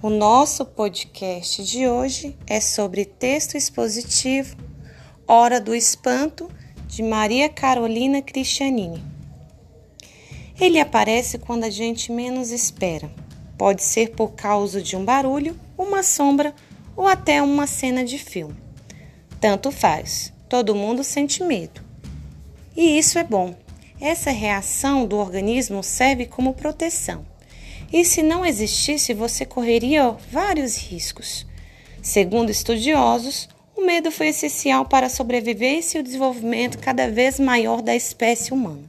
O 0.00 0.10
nosso 0.10 0.64
podcast 0.64 1.64
de 1.64 1.88
hoje 1.88 2.38
é 2.46 2.60
sobre 2.60 3.04
texto 3.04 3.56
expositivo 3.56 4.56
Hora 5.26 5.60
do 5.60 5.74
Espanto, 5.74 6.48
de 6.86 7.02
Maria 7.02 7.48
Carolina 7.48 8.22
Cristianini. 8.22 9.02
Ele 10.60 10.78
aparece 10.78 11.36
quando 11.36 11.64
a 11.64 11.70
gente 11.70 12.12
menos 12.12 12.52
espera. 12.52 13.10
Pode 13.58 13.82
ser 13.82 14.10
por 14.10 14.34
causa 14.34 14.80
de 14.80 14.94
um 14.94 15.04
barulho, 15.04 15.58
uma 15.76 16.04
sombra 16.04 16.54
ou 16.94 17.08
até 17.08 17.42
uma 17.42 17.66
cena 17.66 18.04
de 18.04 18.18
filme. 18.18 18.54
Tanto 19.40 19.72
faz, 19.72 20.32
todo 20.48 20.76
mundo 20.76 21.02
sente 21.02 21.42
medo. 21.42 21.82
E 22.76 22.96
isso 22.96 23.18
é 23.18 23.24
bom. 23.24 23.52
Essa 24.00 24.30
reação 24.30 25.04
do 25.04 25.16
organismo 25.16 25.82
serve 25.82 26.24
como 26.24 26.54
proteção 26.54 27.26
e 27.92 28.04
se 28.04 28.22
não 28.22 28.44
existisse, 28.44 29.14
você 29.14 29.44
correria 29.44 30.14
vários 30.30 30.76
riscos. 30.76 31.46
Segundo 32.02 32.50
estudiosos, 32.50 33.48
o 33.76 33.84
medo 33.84 34.10
foi 34.10 34.28
essencial 34.28 34.84
para 34.84 35.06
a 35.06 35.10
sobrevivência 35.10 35.98
e 35.98 36.00
o 36.00 36.04
desenvolvimento 36.04 36.78
cada 36.78 37.10
vez 37.10 37.38
maior 37.38 37.80
da 37.80 37.94
espécie 37.94 38.52
humana. 38.52 38.84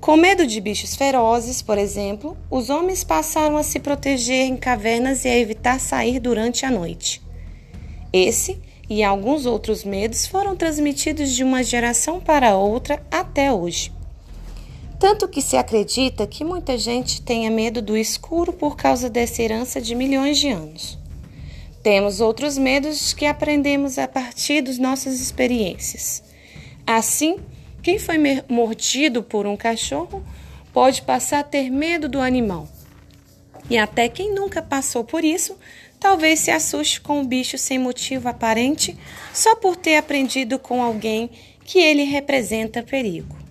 Com 0.00 0.16
medo 0.16 0.46
de 0.46 0.60
bichos 0.60 0.94
ferozes, 0.96 1.62
por 1.62 1.78
exemplo, 1.78 2.36
os 2.50 2.68
homens 2.68 3.02
passaram 3.02 3.56
a 3.56 3.62
se 3.62 3.78
proteger 3.78 4.46
em 4.46 4.56
cavernas 4.56 5.24
e 5.24 5.28
a 5.28 5.38
evitar 5.38 5.80
sair 5.80 6.20
durante 6.20 6.66
a 6.66 6.70
noite. 6.70 7.22
Esse 8.12 8.60
e 8.88 9.02
alguns 9.02 9.46
outros 9.46 9.82
medos 9.82 10.26
foram 10.26 10.54
transmitidos 10.54 11.30
de 11.30 11.42
uma 11.42 11.62
geração 11.62 12.20
para 12.20 12.56
outra 12.56 13.04
até 13.10 13.52
hoje. 13.52 13.90
Tanto 14.98 15.28
que 15.28 15.42
se 15.42 15.56
acredita 15.56 16.26
que 16.26 16.44
muita 16.44 16.78
gente 16.78 17.20
tenha 17.20 17.50
medo 17.50 17.82
do 17.82 17.96
escuro 17.96 18.52
por 18.52 18.76
causa 18.76 19.10
dessa 19.10 19.42
herança 19.42 19.80
de 19.80 19.94
milhões 19.94 20.38
de 20.38 20.48
anos. 20.48 20.98
Temos 21.82 22.20
outros 22.20 22.56
medos 22.56 23.12
que 23.12 23.26
aprendemos 23.26 23.98
a 23.98 24.08
partir 24.08 24.62
das 24.62 24.78
nossas 24.78 25.20
experiências. 25.20 26.22
Assim, 26.86 27.36
quem 27.82 27.98
foi 27.98 28.16
mordido 28.48 29.22
por 29.22 29.46
um 29.46 29.56
cachorro 29.56 30.24
pode 30.72 31.02
passar 31.02 31.40
a 31.40 31.44
ter 31.44 31.70
medo 31.70 32.08
do 32.08 32.20
animal. 32.20 32.66
E 33.68 33.76
até 33.76 34.08
quem 34.08 34.34
nunca 34.34 34.62
passou 34.62 35.04
por 35.04 35.24
isso, 35.24 35.58
talvez 36.00 36.40
se 36.40 36.50
assuste 36.50 37.00
com 37.00 37.20
um 37.20 37.26
bicho 37.26 37.58
sem 37.58 37.78
motivo 37.78 38.28
aparente, 38.28 38.96
só 39.32 39.54
por 39.56 39.76
ter 39.76 39.96
aprendido 39.96 40.58
com 40.58 40.82
alguém 40.82 41.30
que 41.64 41.78
ele 41.78 42.04
representa 42.04 42.82
perigo. 42.82 43.43